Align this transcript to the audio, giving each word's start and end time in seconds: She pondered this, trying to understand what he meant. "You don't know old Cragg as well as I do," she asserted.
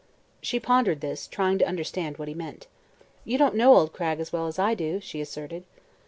She 0.41 0.59
pondered 0.59 1.01
this, 1.01 1.27
trying 1.27 1.59
to 1.59 1.67
understand 1.67 2.17
what 2.17 2.27
he 2.27 2.33
meant. 2.33 2.65
"You 3.23 3.37
don't 3.37 3.53
know 3.53 3.75
old 3.75 3.93
Cragg 3.93 4.19
as 4.19 4.33
well 4.33 4.47
as 4.47 4.57
I 4.57 4.73
do," 4.73 4.99
she 4.99 5.21
asserted. 5.21 5.63